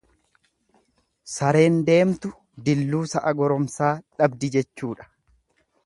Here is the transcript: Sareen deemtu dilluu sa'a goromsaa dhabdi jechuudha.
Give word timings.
Sareen 1.33 1.77
deemtu 1.91 2.33
dilluu 2.69 3.05
sa'a 3.13 3.37
goromsaa 3.43 3.95
dhabdi 4.23 4.55
jechuudha. 4.57 5.11